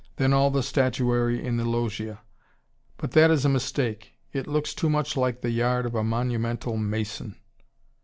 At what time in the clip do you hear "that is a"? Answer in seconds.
3.11-3.49